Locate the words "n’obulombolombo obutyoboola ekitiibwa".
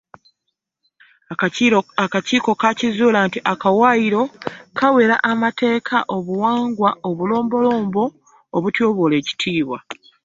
6.99-9.77